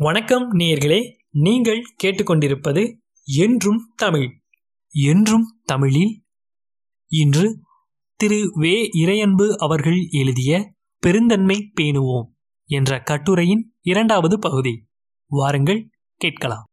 வணக்கம் 0.00 0.52
நேயர்களே 0.52 1.12
நீங்கள் 1.30 1.82
கேட்டுக்கொண்டிருப்பது 2.04 2.96
என்றும் 3.24 3.92
தமிழ் 3.96 4.40
என்றும் 4.88 5.60
தமிழில். 5.64 6.24
இன்று 7.08 7.60
திரு. 8.16 8.50
வே. 8.54 8.88
இறையன்பு 8.92 9.56
அவர்கள் 9.56 10.06
எழுதிய 10.10 10.72
பெருந்தன்மை 10.98 11.72
பேணுவோம் 11.80 12.24
என்ற 12.64 13.00
கட்டுரையின் 13.00 13.74
இரண்டாவது 13.80 14.38
பகுதி. 14.38 14.86
வாருங்கள் 15.26 15.90
கேட்கலாம். 16.16 16.64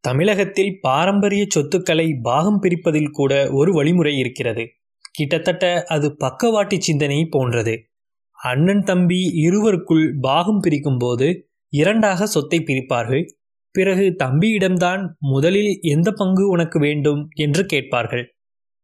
தமிழகத்தில் 0.00 0.78
பாரம்பரிய 0.80 1.46
சொத்துக்களை 1.48 2.18
பாகம் 2.22 2.62
பிரிப்பதில் 2.62 3.10
கூட 3.10 3.50
ஒரு 3.52 3.72
வழிமுறை 3.72 4.18
இருக்கிறது. 4.18 4.68
கிட்டத்தட்ட 5.10 5.84
அது 5.88 6.16
பக்கவாட்டி 6.20 6.78
சிந்தனை 6.78 7.26
போன்றது. 7.30 7.88
அண்ணன் 8.32 8.82
தம்பி 8.82 9.30
இருவருக்குள் 9.34 10.18
பாகம் 10.20 10.62
பிரிக்கும்போது 10.62 11.40
இரண்டாக 11.74 12.26
சொத்தை 12.26 12.58
பிரிப்பார்கள். 12.60 13.24
பிறகு 13.70 14.16
தம்பியிடம்தான் 14.24 15.08
முதலில் 15.18 15.78
எந்த 15.82 16.10
பங்கு 16.10 16.48
உனக்கு 16.48 16.78
வேண்டும் 16.78 17.28
என்று 17.34 17.66
கேட்பார்கள். 17.66 18.24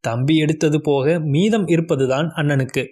தம்பி 0.00 0.36
எடுத்தது 0.36 0.80
போக 0.80 1.20
மீதம் 1.20 1.66
இருப்பதுதான் 1.66 2.28
அண்ணனுக்கு. 2.36 2.86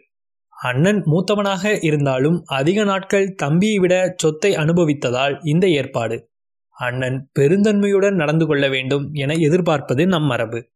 அண்ணன் 0.57 1.01
மூத்தவனாக 1.05 1.85
இருந்தாலும் 1.85 2.43
அதிக 2.45 2.85
நாட்கள் 2.85 3.35
தம்பியை 3.35 3.79
விட 3.79 4.15
சொத்தை 4.17 4.57
அனுபவித்ததால் 4.57 5.35
இந்த 5.43 5.69
ஏற்பாடு. 5.69 6.31
அண்ணன் 6.71 7.31
பெருந்தன்மையுடன் 7.39 8.15
நடந்து 8.15 8.47
கொள்ள 8.47 8.69
வேண்டும் 8.69 9.13
என 9.13 9.35
எதிர்பார்ப்பது 9.35 10.07
நம் 10.07 10.25
மரபு. 10.25 10.71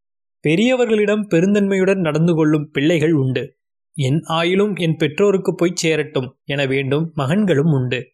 பெரியவர்களிடம் 0.45 1.25
பெருந்தன்மையுடன் 1.31 2.01
நடந்து 2.01 2.35
கொள்ளும் 2.35 2.71
பிள்ளைகள் 2.71 3.13
உண்டு. 3.13 3.57
என் 3.97 4.21
ஆயிலும் 4.29 4.75
என் 4.77 4.97
பெற்றோருக்கு 4.97 5.55
போய் 5.55 5.81
சேரட்டும் 5.83 6.29
என 6.45 6.67
வேண்டும் 6.67 7.13
மகன்களும் 7.17 7.73
உண்டு. 7.73 8.12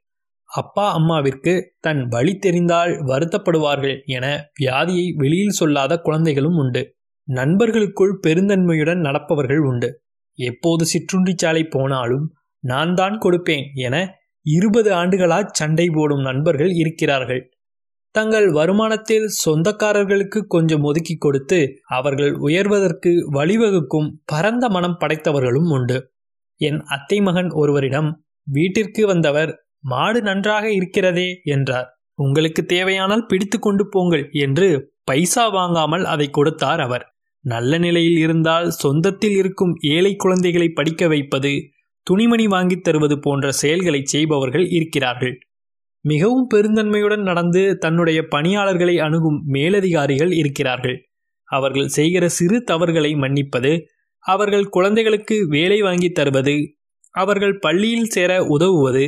அப்பா 0.50 0.84
அம்மாவிற்கு 0.92 1.52
தன் 1.80 2.02
வழி 2.08 2.34
தெரிந்தால் 2.38 2.92
வருத்தப்படுவார்கள் 3.06 3.96
என 4.06 4.26
வியாதியை 4.60 5.06
வெளியில் 5.16 5.50
சொல்லாத 5.50 6.00
குழந்தைகளும் 6.00 6.56
உண்டு. 6.56 6.82
நண்பர்களுக்குள் 7.28 8.14
பெருந்தன்மையுடன் 8.26 8.98
நடப்பவர்கள் 8.98 9.58
உண்டு. 9.58 9.88
எப்போது 10.38 10.84
சிற்றுண்டிச்சாலை 10.84 11.62
போனாலும் 11.68 12.26
நான் 12.64 12.94
தான் 12.94 13.16
கொடுப்பேன் 13.18 13.66
என 13.74 13.96
இருபது 14.46 14.90
ஆண்டுகளா 14.92 15.38
சண்டை 15.50 15.86
போடும் 15.90 16.20
நண்பர்கள் 16.20 16.72
இருக்கிறார்கள். 16.72 17.42
தங்கள் 18.14 18.50
வருமானத்தில் 18.50 19.26
சொந்தக்காரர்களுக்கு 19.44 20.40
கொஞ்சம் 20.46 20.82
ஒதுக்கி 20.82 21.16
கொடுத்து 21.16 21.58
அவர்கள் 21.86 22.32
உயர்வதற்கு 22.38 23.10
வழிவகுக்கும் 23.30 24.08
பரந்த 24.24 24.68
மனம் 24.68 24.98
படைத்தவர்களும் 25.00 25.68
உண்டு. 25.68 25.98
என் 26.60 26.80
அத்தை 26.86 27.20
மகன் 27.20 27.50
ஒருவரிடம் 27.52 28.08
வீட்டிற்கு 28.46 29.06
வந்தவர் 29.06 29.50
மாடு 29.78 30.22
நன்றாக 30.22 30.72
இருக்கிறதே 30.72 31.40
என்றார். 31.44 31.88
உங்களுக்கு 32.14 32.64
தேவையானால் 32.64 33.26
பிடித்து 33.26 33.58
கொண்டு 33.58 33.88
போங்கள் 33.88 34.28
என்று 34.30 34.92
பைசா 35.04 35.48
வாங்காமல் 35.48 36.04
அதை 36.04 36.30
கொடுத்தார் 36.30 36.80
அவர். 36.80 37.14
நல்ல 37.40 37.78
நிலையில் 37.78 38.18
இருந்தால் 38.18 38.72
சொந்தத்தில் 38.82 39.36
இருக்கும் 39.36 39.74
ஏழை 39.80 40.16
குழந்தைகளை 40.16 40.68
படிக்க 40.68 41.08
வைப்பது 41.08 41.62
துணிமணி 42.02 42.46
வாங்கித் 42.46 42.84
தருவது 42.84 43.18
போன்ற 43.18 43.52
செயல்களை 43.52 44.00
செய்பவர்கள் 44.04 44.68
இருக்கிறார்கள். 44.68 45.38
மிகவும் 46.00 46.46
பெருந்தன்மையுடன் 46.54 47.22
நடந்து 47.22 47.78
தன்னுடைய 47.78 48.22
பணியாளர்களை 48.22 48.98
அணுகும் 48.98 49.44
மேலதிகாரிகள் 49.46 50.32
இருக்கிறார்கள். 50.32 51.08
அவர்கள் 51.44 51.86
செய்கிற 51.86 52.28
சிறு 52.28 52.62
தவறுகளை 52.62 53.14
மன்னிப்பது 53.14 53.80
அவர்கள் 54.18 54.66
குழந்தைகளுக்கு 54.68 55.46
வேலை 55.48 55.82
வாங்கி 55.82 56.10
தருவது 56.10 56.76
அவர்கள் 57.10 57.58
பள்ளியில் 57.58 58.04
சேர 58.04 58.44
உதவுவது 58.44 59.04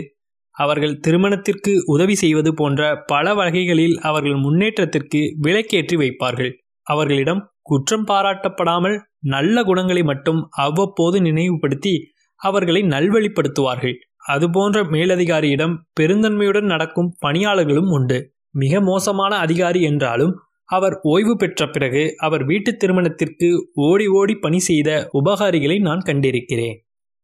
அவர்கள் 0.63 0.99
திருமணத்திற்கு 0.99 1.73
உதவி 1.87 2.15
செய்வது 2.15 2.51
போன்ற 2.55 2.81
பல 3.07 3.35
வகைகளில் 3.35 3.97
அவர்கள் 4.01 4.39
முன்னேற்றத்திற்கு 4.39 5.21
விலக்கேற்றி 5.43 5.97
வைப்பார்கள். 6.03 6.53
அவர்களிடம் 6.87 7.43
குற்றம் 7.63 8.07
பாராட்டப்படாமல் 8.07 8.97
நல்ல 9.35 9.63
குணங்களை 9.63 10.03
மட்டும் 10.03 10.41
அவ்வப்போது 10.59 11.17
நினைவுபடுத்தி 11.21 11.95
அவர்களை 12.41 12.83
நல்வழிப்படுத்துவார்கள். 12.85 13.97
அதுபோன்ற 14.29 14.79
மேலதிகாரியிடம் 14.95 15.75
பெருந்தன்மையுடன் 16.01 16.69
நடக்கும் 16.73 17.13
பணியாளர்களும் 17.21 17.91
உண்டு. 17.91 18.19
மிக 18.55 18.81
மோசமான 18.81 19.33
அதிகாரி 19.37 19.81
என்றாலும் 19.83 20.35
அவர் 20.69 20.95
ஓய்வு 21.03 21.35
பெற்ற 21.37 21.67
பிறகு 21.67 22.03
அவர் 22.19 22.43
வீட்டு 22.45 22.71
திருமணத்திற்கு 22.77 23.49
ஓடி 23.87 24.07
ஓடி 24.19 24.35
பணி 24.35 24.59
செய்த 24.59 24.91
உபகாரிகளை 25.21 25.77
நான் 25.81 26.07
கண்டிருக்கிறேன். 26.07 26.77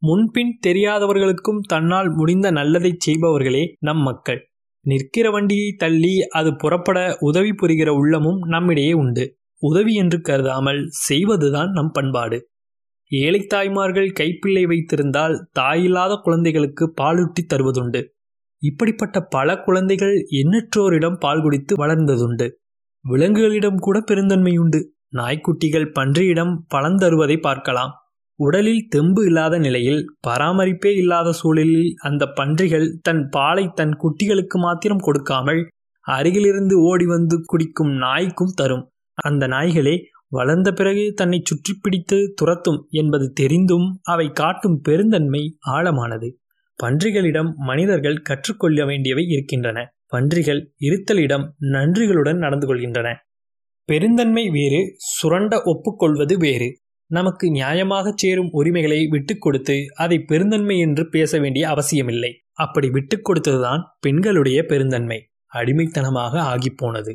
முன்பின் 0.02 0.58
தெரியாதவர்களுக்கும் 0.66 1.60
தன்னால் 1.66 2.10
முடிந்த 2.10 2.50
நல்லதை 2.50 2.96
செய்பவர்களே 3.06 3.72
நம் 3.78 3.98
மக்கள். 3.98 4.50
நிற்கிற 4.80 5.30
வண்டியை 5.30 5.72
தள்ளி 5.72 6.22
அது 6.28 6.56
புறப்பட 6.56 7.16
உதவி 7.20 7.50
புரிகிற 7.50 7.88
உள்ளமும் 7.88 8.38
நம்மிடையே 8.46 8.92
உண்டு. 8.92 9.38
உதவி 9.58 9.94
என்று 9.94 10.20
கருதாமல் 10.20 10.86
செய்வதுதான் 10.88 11.70
நம் 11.70 11.90
பண்பாடு. 11.92 12.50
ஏழை 13.08 13.40
தாய்மார்கள் 13.46 14.12
கைப்பிள்ளை 14.20 14.62
வைத்திருந்தால் 14.62 15.48
தாயில்லாத 15.60 16.20
குழந்தைகளுக்கு 16.22 16.94
பாலூட்டி 17.00 17.42
தருவதுண்டு. 17.54 18.04
இப்படிப்பட்ட 18.62 19.20
பல 19.20 19.58
குழந்தைகள் 19.58 20.26
எண்ணற்றோரிடம் 20.30 21.18
பால் 21.18 21.42
குடித்து 21.42 21.74
வளர்ந்ததுண்டு. 21.76 22.50
விலங்குகளிடம் 23.04 23.76
கூட 23.76 24.04
பெருந்தன்மையுண்டு. 24.10 24.80
நாய்க்குட்டிகள் 25.12 25.92
பன்றியிடம் 25.92 26.54
பலன் 26.68 26.96
தருவதை 26.96 27.40
பார்க்கலாம். 27.40 27.92
உடலில் 28.38 28.86
தெம்பு 28.88 29.24
இல்லாத 29.24 29.58
நிலையில் 29.58 30.00
பராமரிப்பே 30.26 30.90
இல்லாத 30.96 31.32
சூழலில் 31.32 31.94
அந்த 31.96 32.26
பன்றிகள் 32.26 32.86
தன் 33.02 33.28
பாலை 33.28 33.70
தன் 33.74 33.94
குட்டிகளுக்கு 33.96 34.58
மாத்திரம் 34.58 34.98
கொடுக்காமல் 34.98 35.68
அருகிலிருந்து 36.06 36.74
ஓடி 36.80 37.06
வந்து 37.06 37.40
குடிக்கும் 37.44 37.92
நாய்க்கும் 37.94 38.54
தரும். 38.54 38.84
அந்த 39.14 39.46
நாய்களே 39.46 39.94
வளர்ந்த 40.28 40.72
பிறகு 40.72 41.12
தன்னை 41.14 41.40
சுற்றி 41.44 41.72
பிடித்து 41.80 42.32
துரத்தும் 42.34 42.86
என்பது 42.90 43.32
தெரிந்தும் 43.32 43.86
அவை 44.02 44.30
காட்டும் 44.30 44.80
பெருந்தன்மை 44.80 45.42
ஆழமானது. 45.66 46.28
பன்றிகளிடம் 46.78 47.50
மனிதர்கள் 47.54 48.18
கற்றுக்கொள்ள 48.20 48.84
வேண்டியவை 48.84 49.24
இருக்கின்றன. 49.26 49.78
பன்றிகள் 50.06 50.60
இருத்தலிடம் 50.80 51.46
நன்றிகளுடன் 51.60 52.38
நடந்து 52.38 52.66
கொள்கின்றன. 52.66 53.08
பெருந்தன்மை 53.88 54.44
வேறு 54.48 54.80
சுரண்ட 54.96 55.62
ஒப்புக்கொள்வது 55.64 56.36
வேறு. 56.38 56.68
நமக்கு 57.06 57.52
நியாயமாக 57.52 58.12
சேரும் 58.14 58.48
உரிமைகளை 58.50 59.06
விட்டுக் 59.06 59.40
கொடுத்து 59.40 59.86
அதை 59.94 60.18
பெருந்தன்மை 60.18 60.78
என்று 60.78 61.08
பேச 61.08 61.38
வேண்டிய 61.38 61.68
அவசியமில்லை. 61.68 62.42
அப்படி 62.52 62.90
விட்டுக் 62.90 63.28
கொடுத்ததுதான் 63.28 63.82
பெண்களுடைய 64.00 64.62
பெருந்தன்மை. 64.62 65.28
அடிமைத்தனமாக 65.54 66.40
ஆகிப்போனது 66.42 67.12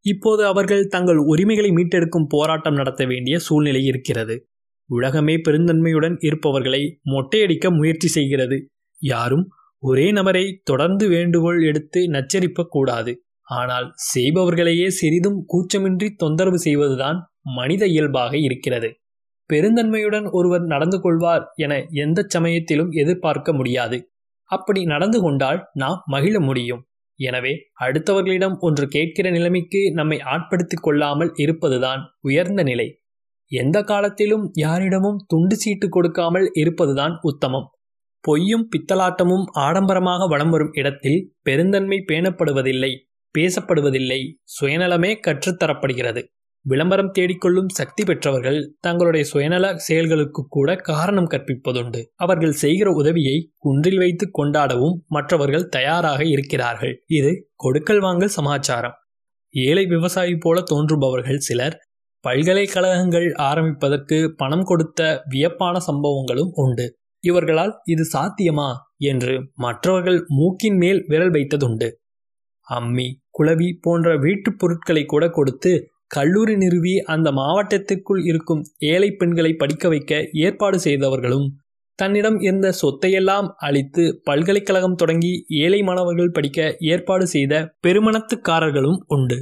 இப்போது 0.00 0.46
அவர்கள் 0.46 0.86
தங்கள் 0.86 1.16
உரிமைகளை 1.16 1.70
மீட்டெடுக்கும் 1.70 2.26
போராட்டம் 2.28 2.74
நடத்த 2.74 3.04
வேண்டிய 3.04 3.38
சூழ்நிலை 3.38 3.84
இருக்கிறது. 3.84 4.48
உலகமே 4.84 5.36
பெருந்தன்மையுடன் 5.36 6.16
இருப்பவர்களை 6.20 7.00
மொட்டையடிக்க 7.04 7.76
முயற்சி 7.76 8.08
செய்கிறது. 8.08 8.66
யாரும் 9.00 9.48
ஒரே 9.78 10.10
நபரை 10.10 10.60
தொடர்ந்து 10.64 11.08
வேண்டுகோள் 11.08 11.62
எடுத்து 11.62 12.00
நச்சரிப்ப 12.10 12.64
கூடாது. 12.68 13.24
ஆனால் 13.42 13.92
செய்பவர்களையே 14.14 14.86
சிறிதும் 14.88 15.46
கூச்சமின்றி 15.48 16.08
தொந்தரவு 16.16 16.58
செய்வதுதான் 16.58 17.32
மனித 17.40 17.86
இயல்பாக 17.86 18.38
இருக்கிறது. 18.38 18.99
பெருந்தன்மையுடன் 19.52 20.26
ஒருவர் 20.30 20.64
நடந்து 20.64 20.98
கொள்வார் 21.00 21.44
என 21.54 21.72
எந்த 22.04 22.20
சமயத்திலும் 22.28 22.90
எதிர்பார்க்க 22.90 23.52
முடியாது. 23.52 23.98
அப்படி 24.50 24.80
நடந்து 24.84 25.18
கொண்டால் 25.20 25.60
நாம் 25.72 25.98
மகிழ 26.06 26.40
முடியும். 26.40 26.82
எனவே 27.18 27.52
அடுத்தவர்களிடம் 27.80 28.56
ஒன்று 28.58 28.84
கேட்கிற 28.88 29.26
நிலைமைக்கு 29.30 29.80
நம்மை 29.94 30.18
ஆட்படுத்திக் 30.20 30.82
கொள்ளாமல் 30.82 31.32
இருப்பதுதான் 31.34 32.02
உயர்ந்த 32.20 32.62
நிலை. 32.62 32.88
எந்த 33.52 33.78
காலத்திலும் 33.82 34.44
யாரிடமும் 34.54 35.20
துண்டு 35.26 35.56
சீட்டு 35.56 35.86
கொடுக்காமல் 35.88 36.46
இருப்பதுதான் 36.52 37.14
உத்தமம். 37.20 37.68
பொய்யும் 38.24 38.66
பித்தலாட்டமும் 38.72 39.44
ஆடம்பரமாக 39.58 40.26
வளம் 40.28 40.50
வரும் 40.50 40.72
இடத்தில் 40.72 41.20
பெருந்தன்மை 41.42 41.98
பேணப்படுவதில்லை 42.08 42.92
பேசப்படுவதில்லை 43.34 44.20
சுயநலமே 44.54 45.10
கற்றுத்தரப்படுகிறது. 45.26 46.22
விளம்பரம் 46.64 47.12
தேடிக்கொள்ளும் 47.18 47.68
சக்தி 47.68 48.04
பெற்றவர்கள் 48.04 48.74
தங்களுடைய 48.80 49.26
சுயநல 49.26 49.76
செயல்களுக்கு 49.76 50.46
கூட 50.48 50.76
காரணம் 50.76 51.28
கற்பிப்பதுண்டு. 51.28 52.04
அவர்கள் 52.14 52.50
செய்கிற 52.50 52.90
உதவியை 52.90 53.50
குன்றில் 53.58 53.98
வைத்து 53.98 54.30
கொண்டாடவும் 54.38 54.94
மற்றவர்கள் 55.06 55.68
தயாராக 55.68 56.24
இருக்கிறார்கள். 56.24 57.02
இது 57.06 57.50
கொடுக்கல் 57.54 58.00
வாங்கல் 58.00 58.28
சமாச்சாரம். 58.28 58.92
ஏழை 59.50 59.86
விவசாயி 59.86 60.36
போல 60.36 60.62
தோன்றுபவர்கள் 60.70 61.36
சிலர் 61.36 61.78
பல்கலைக்கழகங்கள் 62.20 63.34
ஆரம்பிப்பதற்கு 63.34 64.34
பணம் 64.36 64.62
கொடுத்த 64.62 65.22
வியப்பான 65.28 65.78
சம்பவங்களும் 65.86 66.50
உண்டு. 66.52 66.98
இவர்களால் 67.20 67.80
இது 67.84 68.08
சாத்தியமா? 68.12 68.72
என்று 68.96 69.50
மற்றவர்கள் 69.54 70.24
மூக்கின் 70.28 70.76
மேல் 70.76 71.04
விரல் 71.06 71.30
வைத்ததுண்டு. 71.30 71.92
அம்மி 72.70 73.06
குளவி 73.30 73.78
போன்ற 73.80 74.18
வீட்டுப் 74.18 74.58
பொருட்களை 74.58 75.04
கூட 75.04 75.28
கொடுத்து 75.28 75.90
கல்லூரி 76.10 76.54
நிறுவி 76.56 76.94
அந்த 77.04 77.28
மாவட்டத்திற்குள் 77.32 78.22
இருக்கும் 78.24 78.62
ஏழை 78.92 79.10
பெண்களை 79.10 79.52
படிக்க 79.52 79.88
வைக்க 79.88 80.14
ஏற்பாடு 80.44 80.78
செய்தவர்களும் 80.80 81.48
தன்னிடம் 81.98 82.38
இருந்த 82.40 82.68
சொத்தையெல்லாம் 82.80 83.48
அளித்து 83.58 84.04
பல்கலைக்கழகம் 84.24 84.94
தொடங்கி 84.94 85.32
ஏழை 85.58 85.80
மாணவர்கள் 85.82 86.32
படிக்க 86.32 86.60
ஏற்பாடு 86.92 87.26
செய்த 87.26 87.54
பெருமணத்துக்காரர்களும் 87.86 89.00
உண்டு. 89.06 89.38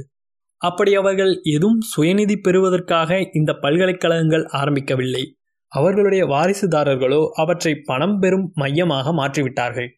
அப்படி 0.61 0.91
அவர்கள் 0.95 1.33
எதுவும் 1.45 1.79
சுயநிதி 1.91 2.35
பெறுவதற்காக 2.41 3.19
இந்த 3.33 3.51
பல்கலைக்கழகங்கள் 3.53 4.45
ஆரம்பிக்கவில்லை. 4.61 5.23
அவர்களுடைய 5.71 6.23
வாரிசுதாரர்களோ 6.25 7.21
அவற்றை 7.35 7.73
பணம் 7.85 8.17
பெறும் 8.19 8.45
மையமாக 8.53 9.13
மாற்றிவிட்டார்கள். 9.13 9.89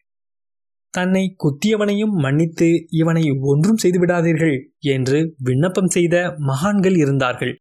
தன்னை 0.94 1.36
குத்தியவனையும் 1.44 2.14
மன்னித்து 2.14 2.86
இவனை 2.90 3.30
ஒன்றும் 3.42 3.78
செய்துவிடாதீர்கள் 3.82 4.56
என்று 4.78 5.34
விண்ணப்பம் 5.38 5.86
செய்த 5.86 6.16
மகான்கள் 6.38 6.96
இருந்தார்கள். 6.96 7.54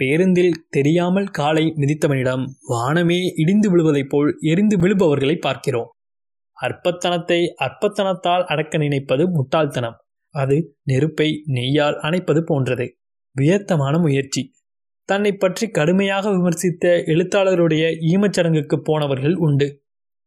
பேருந்தில் 0.00 0.54
தெரியாமல் 0.68 1.28
காலை 1.30 1.64
மிதித்தவனிடம் 1.76 2.44
வானமே 2.68 3.18
இடிந்து 3.34 3.68
விழுவதைப் 3.70 4.08
போல் 4.08 4.30
எரிந்து 4.40 4.76
விழுபவர்களை 4.76 5.36
பார்க்கிறோம். 5.40 5.90
அற்பத்தனத்தை 6.56 7.38
அற்பத்தனத்தால் 7.66 8.44
அடக்க 8.44 8.78
நினைப்பது 8.78 9.30
முட்டாள்தனம். 9.30 9.96
அது 10.34 10.56
நெருப்பை 10.82 11.28
நெய்யால் 11.46 11.96
அணைப்பது 12.02 12.40
போன்றது. 12.40 12.86
வியர்த்தமான 13.36 13.98
முயற்சி. 13.98 14.42
தன்னை 15.08 15.32
பற்றி 15.32 15.68
கடுமையாக 15.68 16.30
விமர்சித்த 16.30 16.88
எழுத்தாளருடைய 17.06 17.84
ஈமச்சடங்குக்கு 18.10 18.76
போனவர்கள் 18.84 19.34
உண்டு. 19.34 19.68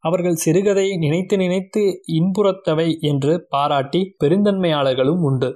அவர்கள் 0.05 0.35
சிறுகதை 0.35 0.87
நினைத்து 0.97 1.35
நினைத்து 1.37 1.81
இன்புறத்தவை 2.13 2.89
என்று 3.01 3.33
பாராட்டி 3.49 4.01
பெருந்தன்மையாளர்களும் 4.23 5.21
உண்டு. 5.21 5.49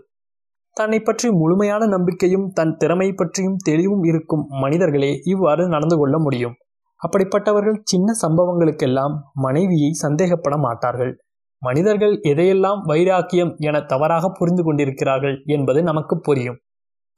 தன்னை 0.78 1.00
பற்றி 1.00 1.28
முழுமையான 1.32 1.86
நம்பிக்கையும் 1.86 2.48
தன் 2.50 2.74
திறமை 2.78 3.08
பற்றியும் 3.14 3.58
தெளிவும் 3.64 4.04
இருக்கும் 4.04 4.44
மனிதர்களே 4.48 5.12
இவ்வாறு 5.24 5.64
நடந்து 5.68 5.98
கொள்ள 5.98 6.20
முடியும். 6.20 6.56
அப்படிப்பட்டவர்கள் 7.02 7.80
சின்ன 7.84 8.14
சம்பவங்களுக்கெல்லாம் 8.22 9.16
மனைவியை 9.34 9.92
சந்தேகப்பட 9.94 10.56
மாட்டார்கள். 10.58 11.14
மனிதர்கள் 11.62 12.16
எதையெல்லாம் 12.24 12.82
வைராக்கியம் 12.84 13.54
என 13.60 13.82
தவறாக 13.84 14.26
புரிந்து 14.30 14.64
கொண்டிருக்கிறார்கள் 14.64 15.38
என்பது 15.46 15.80
நமக்கு 15.84 16.16
புரியும். 16.20 16.60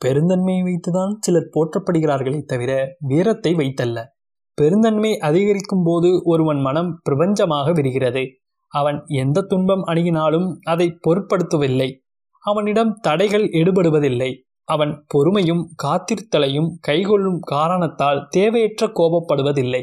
பெருந்தன்மையை 0.02 0.62
வைத்துதான் 0.68 1.14
சிலர் 1.20 1.52
போற்றப்படுகிறார்களே 1.56 2.40
தவிர 2.44 2.72
வீரத்தை 3.08 3.52
வைத்தல்ல. 3.56 4.00
பெருந்தன்மை 4.62 5.12
அதிகரிக்கும் 5.30 5.84
போது 5.84 6.10
ஒருவன் 6.24 6.60
மனம் 6.60 6.92
பிரபஞ்சமாக 7.04 7.68
விரிகிறது. 7.74 8.24
அவன் 8.72 9.00
எந்த 9.16 9.42
துன்பம் 9.42 9.84
அணுகினாலும் 9.86 10.48
அதை 10.64 10.88
பொருட்படுத்தவில்லை. 11.06 11.90
அவனிடம் 12.46 12.92
தடைகள் 13.02 13.46
எடுபடுவதில்லை. 13.60 14.32
அவன் 14.68 14.92
பொறுமையும் 15.14 15.64
காத்திருத்தலையும் 15.84 16.70
கைகொள்ளும் 16.88 17.40
காரணத்தால் 17.54 18.22
தேவையற்ற 18.30 18.88
கோபப்படுவதில்லை. 19.00 19.82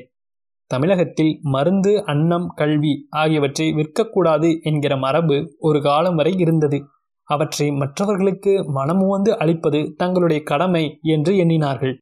தமிழகத்தில் 0.71 1.33
மருந்து 1.55 1.93
அன்னம் 2.05 2.47
கல்வி 2.57 2.93
ஆகியவற்றை 3.21 3.67
விற்கக்கூடாது 3.73 4.49
என்கிற 4.63 4.93
மரபு 4.97 5.37
ஒரு 5.59 5.79
காலம் 5.83 6.19
வரை 6.21 6.33
இருந்தது. 6.39 6.79
அவற்றை 7.29 7.67
மற்றவர்களுக்கு 7.73 8.53
மனமுவந்து 8.71 9.31
அளிப்பது 9.39 9.81
தங்களுடைய 9.97 10.41
கடமை 10.43 10.85
என்று 11.07 11.33
எண்ணினார்கள். 11.37 11.95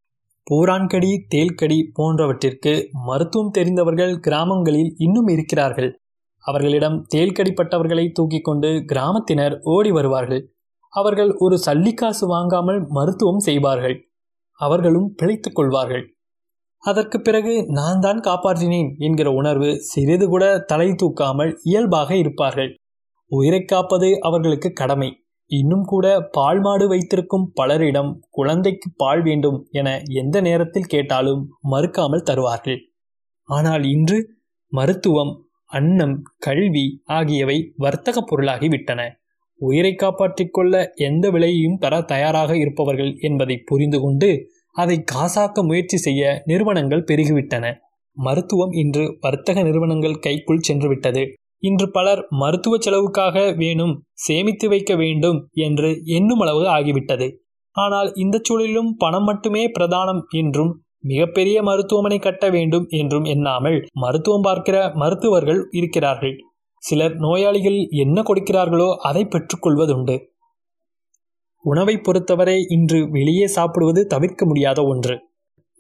பூரான்கடி 0.51 1.13
தேல்கடி 1.35 1.79
போன்றவற்றிற்கு 1.99 2.73
மருத்துவம் 2.93 3.51
தெரிந்தவர்கள் 3.51 4.21
கிராமங்களில் 4.21 4.95
இன்னும் 4.97 5.27
இருக்கிறார்கள். 5.27 5.91
அவர்களிடம் 6.45 7.07
தேல்கடிப்பட்டவர்களை 7.15 8.13
தூக்கி 8.13 8.41
கொண்டு 8.41 8.69
கிராமத்தினர் 8.69 9.59
ஓடி 9.63 9.91
வருவார்கள். 9.91 10.43
அவர்கள் 10.93 11.33
ஒரு 11.37 11.57
சல்லிக்காசு 11.67 12.27
வாங்காமல் 12.27 12.87
மருத்துவம் 12.89 13.39
செய்வார்கள். 13.39 13.97
அவர்களும் 14.61 15.15
பிழைத்துக் 15.15 15.55
கொள்வார்கள். 15.55 16.05
அதற்கு 16.79 17.21
பிறகு 17.21 17.65
நான் 17.69 18.01
தான் 18.01 18.21
காப்பாற்றினேன் 18.21 18.91
என்கிற 18.99 19.33
உணர்வு 19.33 19.71
சிறிது 19.81 20.27
கூட 20.29 20.59
தலை 20.59 20.89
தூக்காமல் 20.91 21.53
இயல்பாக 21.63 22.17
இருப்பார்கள். 22.17 22.71
உயிரை 23.31 23.65
காப்பது 23.65 24.09
அவர்களுக்கு 24.21 24.73
கடமை. 24.73 25.26
இன்னும் 25.51 25.85
கூட 25.85 26.07
பால் 26.31 26.61
மாடு 26.61 26.89
வைத்திருக்கும் 26.89 27.53
பலரிடம் 27.55 28.11
குழந்தைக்கு 28.31 28.89
பால் 28.97 29.23
வேண்டும் 29.23 29.59
என 29.71 29.89
எந்த 30.13 30.41
நேரத்தில் 30.41 30.85
கேட்டாலும் 30.85 31.43
மறுக்காமல் 31.71 32.27
தருவார்கள். 32.31 32.81
ஆனால் 33.49 33.85
இன்று 33.85 34.19
மருத்துவம் 34.73 35.33
அன்னம் 35.71 36.17
கல்வி 36.39 36.87
ஆகியவை 37.05 37.59
வர்த்தக 37.77 38.21
பொருளாகி 38.21 38.69
விட்டன. 38.69 39.01
உயிரை 39.61 39.93
காப்பாற்றிக் 39.95 40.53
கொள்ள 40.53 40.75
எந்த 40.95 41.27
விலையையும் 41.31 41.79
தர 41.79 42.01
தயாராக 42.03 42.53
இருப்பவர்கள் 42.57 43.13
என்பதை 43.21 43.57
புரிந்து 43.65 44.01
கொண்டு 44.01 44.31
அதை 44.77 44.97
காசாக்க 45.13 45.63
முயற்சி 45.63 45.97
செய்ய 45.97 46.23
நிறுவனங்கள் 46.45 47.07
பெருகிவிட்டன. 47.07 47.67
மருத்துவம் 48.17 48.73
இன்று 48.73 49.05
வர்த்தக 49.21 49.63
நிறுவனங்கள் 49.63 50.19
கைக்குள் 50.19 50.67
சென்றுவிட்டது. 50.69 51.23
இன்று 51.63 51.87
பலர் 51.91 52.21
மருத்துவ 52.33 52.75
செலவுக்காக 52.81 53.37
வேணும் 53.57 53.95
சேமித்து 54.27 54.67
வைக்க 54.69 54.93
வேண்டும் 54.97 55.39
என்று 55.59 55.91
எண்ணும் 56.07 56.41
அளவு 56.41 56.65
ஆகிவிட்டது. 56.69 57.29
ஆனால் 57.77 58.11
இந்த 58.15 58.37
சூழலிலும் 58.49 58.91
பணம் 58.99 59.25
மட்டுமே 59.25 59.63
பிரதானம் 59.69 60.23
என்றும் 60.33 60.73
மிகப்பெரிய 61.01 61.57
மருத்துவமனை 61.63 62.19
கட்ட 62.19 62.45
வேண்டும் 62.51 62.87
என்றும் 62.91 63.25
எண்ணாமல் 63.25 63.79
மருத்துவம் 63.95 64.43
பார்க்கிற 64.43 64.77
மருத்துவர்கள் 64.95 65.61
இருக்கிறார்கள். 65.71 66.35
சிலர் 66.83 67.15
நோயாளிகள் 67.17 67.79
என்ன 67.97 68.23
கொடுக்கிறார்களோ 68.23 68.89
அதை 69.01 69.23
பெற்றுக்கொள்வதுண்டு. 69.25 70.17
உணவை 71.65 71.95
பொறுத்தவரை 71.99 72.59
இன்று 72.69 72.99
வெளியே 73.11 73.47
சாப்பிடுவது 73.47 74.01
தவிர்க்க 74.07 74.47
முடியாத 74.47 74.81
ஒன்று. 74.85 75.15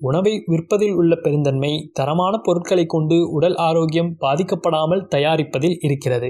உணவை 0.00 0.44
விற்பதில் 0.46 0.92
உள்ள 0.92 1.16
பெருந்தன்மை 1.16 1.90
தரமான 1.92 2.38
பொருட்களை 2.38 2.86
கொண்டு 2.86 3.30
உடல் 3.30 3.54
ஆரோக்கியம் 3.54 4.16
பாதிக்கப்படாமல் 4.20 5.06
தயாரிப்பதில் 5.06 5.76
இருக்கிறது. 5.80 6.28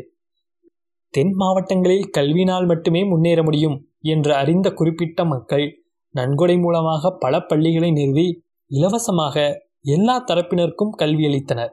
தென் 1.10 1.34
மாவட்டங்களில் 1.34 2.10
கல்வினால் 2.18 2.66
மட்டுமே 2.66 3.04
முன்னேற 3.04 3.42
முடியும் 3.42 3.76
என்று 4.00 4.34
அறிந்த 4.34 4.70
குறிப்பிட்ட 4.70 5.24
மக்கள் 5.24 5.66
நன்கொடை 6.10 6.58
மூலமாக 6.58 7.10
பல 7.10 7.40
பள்ளிகளை 7.40 7.90
நிறுவி 7.90 8.26
இலவசமாக 8.70 9.62
எல்லா 9.80 10.24
தரப்பினருக்கும் 10.26 10.96
கல்வியளித்தனர் 10.98 11.72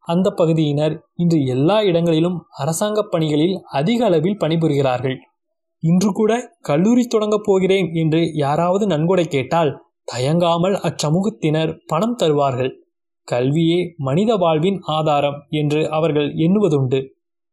அந்த 0.00 0.30
பகுதியினர் 0.30 0.94
இன்று 1.14 1.44
எல்லா 1.44 1.82
இடங்களிலும் 1.82 2.38
அரசாங்க 2.58 3.02
பணிகளில் 3.02 3.60
அதிக 3.62 4.04
அளவில் 4.04 4.38
பணிபுரிகிறார்கள். 4.38 5.16
இன்று 5.82 6.12
கூட 6.12 6.32
கல்லூரி 6.60 7.04
தொடங்கப் 7.06 7.44
போகிறேன் 7.44 7.88
என்று 7.92 8.32
யாராவது 8.34 8.86
நன்கொடை 8.86 9.24
கேட்டால் 9.24 9.70
தயங்காமல் 10.08 10.76
அச்சமூகத்தினர் 10.80 11.72
பணம் 11.86 12.16
தருவார்கள். 12.16 12.72
கல்வியே 13.28 13.80
மனித 13.98 14.30
வாழ்வின் 14.34 14.78
ஆதாரம் 14.88 15.38
என்று 15.50 15.80
அவர்கள் 15.90 16.30
எண்ணுவதுண்டு. 16.36 17.00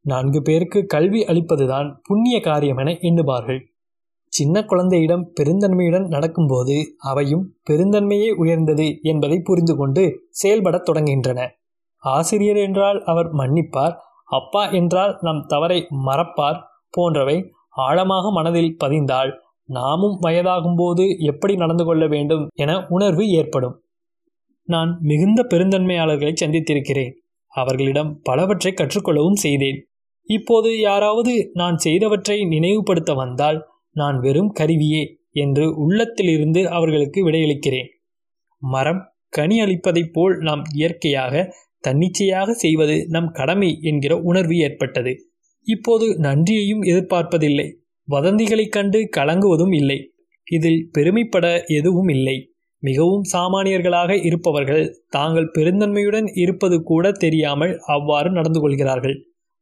நான்கு 0.05 0.39
பேருக்கு 0.41 0.79
கல்வி 0.85 1.21
அளிப்பதுதான் 1.23 1.88
புண்ணிய 2.03 2.38
காரியம் 2.39 2.77
என 2.77 2.91
எண்ணுவார்கள். 3.01 3.59
சின்ன 4.33 4.63
குழந்தையிடம் 4.65 5.23
பெருந்தன்மையுடன் 5.39 6.07
நடக்கும்போது 6.07 6.75
அவையும் 7.04 7.45
பெருந்தன்மையே 7.69 8.30
உயர்ந்தது 8.35 8.87
என்பதை 9.01 9.37
புரிந்து 9.39 9.75
கொண்டு 9.75 10.04
செயல்படத் 10.42 10.87
தொடங்குகின்றன. 10.89 11.39
ஆசிரியர் 12.04 12.57
என்றால் 12.57 12.99
அவர் 13.04 13.30
மன்னிப்பார் 13.33 13.95
அப்பா 14.30 14.63
என்றால் 14.71 15.13
நம் 15.21 15.42
தவறை 15.47 15.80
மறப்பார் 16.06 16.59
போன்றவை 16.89 17.37
ஆழமாக 17.77 18.31
மனதில் 18.31 18.75
பதிந்தால் 18.77 19.31
நாமும் 19.69 20.21
வயதாகும்போது 20.21 21.18
எப்படி 21.18 21.56
நடந்து 21.56 21.86
கொள்ள 21.86 22.07
வேண்டும் 22.07 22.47
என 22.54 22.86
உணர்வு 22.90 23.30
ஏற்படும். 23.30 23.83
நான் 24.64 24.97
மிகுந்த 25.02 25.47
பெருந்தன்மையாளர்களை 25.50 26.33
சந்தித்திருக்கிறேன். 26.42 27.14
அவர்களிடம் 27.54 28.19
பலவற்றை 28.24 28.74
கற்றுக்கொள்ளவும் 28.74 29.42
செய்தேன். 29.45 29.88
இப்போது 30.30 30.80
யாராவது 30.80 31.50
நான் 31.54 31.78
செய்தவற்றை 31.78 32.45
நினைவுபடுத்த 32.45 33.14
வந்தால் 33.14 33.66
நான் 33.92 34.19
வெறும் 34.19 34.52
கருவியே 34.52 35.19
என்று 35.31 35.78
உள்ளத்திலிருந்து 35.78 36.69
அவர்களுக்கு 36.69 37.30
விடையளிக்கிறேன். 37.30 37.90
மரம் 38.62 39.02
கனி 39.30 39.62
அளிப்பதைப் 39.62 40.14
போல் 40.14 40.38
நாம் 40.38 40.64
இயற்கையாக 40.74 41.56
தன்னிச்சையாக 41.80 42.54
செய்வது 42.54 43.06
நம் 43.07 43.31
கடமை 43.31 43.80
என்கிற 43.81 44.18
உணர்வு 44.18 44.57
ஏற்பட்டது. 44.57 45.30
இப்போது 45.68 46.19
நன்றியையும் 46.19 46.81
எதிர்பார்ப்பதில்லை. 46.81 47.68
வதந்திகளைக் 48.11 48.69
கண்டு 48.69 49.09
கலங்குவதும் 49.18 49.76
இல்லை. 49.76 49.97
இதில் 50.47 50.90
பெருமைப்பட 50.92 51.64
எதுவும் 51.68 52.07
இல்லை. 52.07 52.54
மிகவும் 52.83 53.23
சாமானியர்களாக 53.33 54.26
இருப்பவர்கள் 54.26 55.04
தாங்கள் 55.09 55.52
பெருந்தன்மையுடன் 55.56 56.28
இருப்பது 56.33 56.83
கூட 56.83 57.11
தெரியாமல் 57.11 57.80
அவ்வாறு 57.85 58.31
நடந்து 58.31 58.59
கொள்கிறார்கள். 58.59 59.18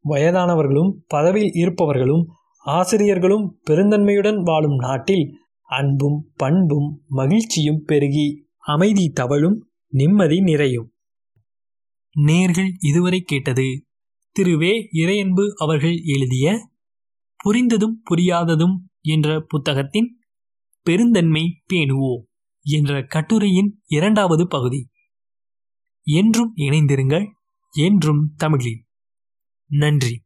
வயதானவர்களும் 0.05 0.91
பதவியில் 1.07 1.51
இருப்பவர்களும் 1.53 2.25
ஆசிரியர்களும் 2.65 3.59
பெருந்தன்மையுடன் 3.69 4.41
வாழும் 4.41 4.75
நாட்டில் 4.75 5.25
அன்பும் 5.69 6.31
பண்பும் 6.35 7.01
மகிழ்ச்சியும் 7.09 7.83
பெருகி 7.85 8.27
அமைதி 8.65 9.09
தவழும் 9.09 9.57
நிம்மதி 9.93 10.41
நிறையும். 10.41 10.87
நேர்கள் 12.15 12.69
இதுவரை 12.81 13.21
கேட்டது. 13.21 13.67
திரு. 14.35 14.57
வே. 14.57 14.71
இறையன்பு 14.93 15.47
அவர்கள் 15.55 15.97
எழுதிய 16.03 16.47
புரிந்ததும் 17.45 17.95
புரியாததும் 18.09 18.75
என்ற 19.01 19.41
புத்தகத்தின் 19.41 20.19
பெருந்தன்மை 20.81 21.61
பேணுவோ 21.73 22.21
என்ற 22.61 23.03
கட்டுரையின் 23.03 23.81
இரண்டாவது 23.87 24.47
பகுதி. 24.47 24.89
என்றும் 26.03 26.53
இணைந்திருங்கள் 26.55 27.25
என்றும் 27.71 28.33
தமிழில். 28.37 28.85
நன்றி. 29.65 30.24